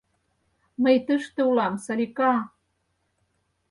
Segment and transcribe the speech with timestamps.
[0.83, 2.39] Мый тыште улам, Салика-а!